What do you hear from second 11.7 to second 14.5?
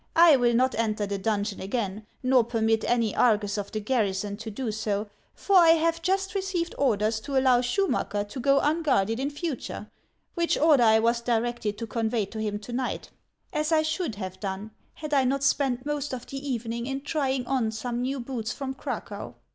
to convey to him to night,— as I should have